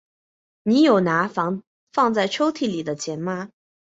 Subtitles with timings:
[0.63, 1.61] 你有拿放
[2.15, 3.49] 在抽屉里的钱吗？